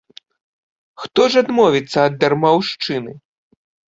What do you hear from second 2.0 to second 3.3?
ад дармаўшчыны!